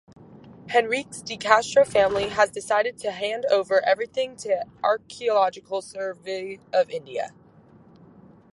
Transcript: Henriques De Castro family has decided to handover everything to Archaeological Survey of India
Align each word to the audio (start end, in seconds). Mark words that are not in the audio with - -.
Henriques 0.69 1.21
De 1.21 1.37
Castro 1.37 1.85
family 1.85 2.29
has 2.29 2.49
decided 2.49 2.97
to 2.97 3.09
handover 3.09 3.81
everything 3.83 4.35
to 4.35 4.65
Archaeological 4.83 5.79
Survey 5.79 6.57
of 6.73 6.89
India 6.89 7.35